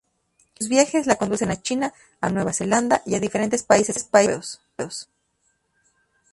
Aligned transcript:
Sus 0.57 0.67
viajes 0.67 1.05
la 1.05 1.15
conducen 1.19 1.51
a 1.51 1.61
China, 1.61 1.93
a 2.21 2.31
Nueva 2.31 2.53
Zelanda 2.53 3.03
y 3.05 3.13
a 3.13 3.19
diferentes 3.19 3.61
países 3.61 3.95
europeos. 4.11 4.59